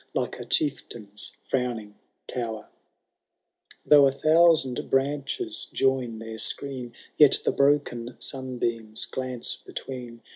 Like 0.15 0.39
a 0.39 0.45
chieftain^s 0.45 1.35
frowning 1.43 1.93
tower; 2.25 2.69
Though 3.85 4.07
a 4.07 4.11
thousand 4.11 4.89
branches 4.89 5.67
join 5.71 6.17
their 6.17 6.39
screen. 6.39 6.93
Yet 7.17 7.41
the 7.45 7.51
broken 7.51 8.15
sunbeams 8.17 9.05
glance 9.05 9.55
between. 9.63 10.23